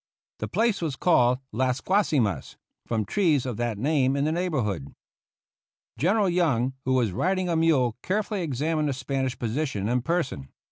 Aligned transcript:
The 0.39 0.47
place 0.47 0.81
was 0.81 0.95
called 0.95 1.37
Las 1.51 1.79
Guasimas, 1.79 2.57
from 2.87 3.05
trees 3.05 3.45
of 3.45 3.57
that 3.57 3.77
name 3.77 4.15
in 4.15 4.25
the 4.25 4.31
neighborhood. 4.31 4.95
General 5.95 6.27
Young, 6.27 6.73
who 6.85 6.95
was 6.95 7.11
riding 7.11 7.47
a 7.47 7.55
mule, 7.55 7.95
carefully 8.01 8.41
examined 8.41 8.89
the 8.89 8.93
Spanish 8.93 9.37
position 9.37 9.87
in 9.87 10.01
person. 10.01 10.49